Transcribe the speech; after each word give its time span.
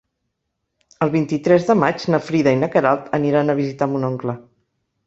El 1.05 1.11
vint-i-tres 1.17 1.67
de 1.69 1.75
maig 1.83 2.07
na 2.15 2.23
Frida 2.31 2.57
i 2.59 2.61
na 2.65 2.73
Queralt 2.79 3.17
aniran 3.21 3.57
a 3.57 3.59
visitar 3.63 3.95
mon 3.95 4.15
oncle. 4.15 4.39